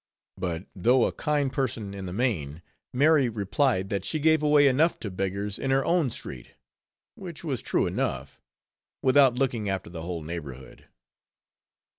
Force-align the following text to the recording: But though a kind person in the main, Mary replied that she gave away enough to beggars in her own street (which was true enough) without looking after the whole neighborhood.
But 0.35 0.65
though 0.75 1.05
a 1.05 1.11
kind 1.11 1.53
person 1.53 1.93
in 1.93 2.07
the 2.07 2.11
main, 2.11 2.63
Mary 2.91 3.29
replied 3.29 3.89
that 3.91 4.03
she 4.03 4.17
gave 4.17 4.41
away 4.41 4.67
enough 4.67 4.97
to 5.01 5.11
beggars 5.11 5.59
in 5.59 5.69
her 5.69 5.85
own 5.85 6.09
street 6.09 6.55
(which 7.13 7.43
was 7.43 7.61
true 7.61 7.85
enough) 7.85 8.41
without 9.03 9.35
looking 9.35 9.69
after 9.69 9.91
the 9.91 10.01
whole 10.01 10.23
neighborhood. 10.23 10.87